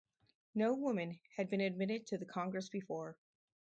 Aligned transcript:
No 0.55 0.73
woman 0.73 1.19
had 1.37 1.47
been 1.47 1.61
admitted 1.61 2.07
to 2.07 2.17
the 2.17 2.25
congress 2.25 2.69
before. 2.69 3.19